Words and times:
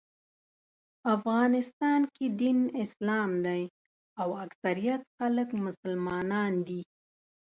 افغانستان 1.15 2.01
کې 2.15 2.25
دین 2.39 2.59
اسلام 2.83 3.31
دی 3.45 3.61
او 4.21 4.29
اکثریت 4.45 5.01
خلک 5.17 5.49
مسلمانان 5.65 6.53
دي. 6.67 6.81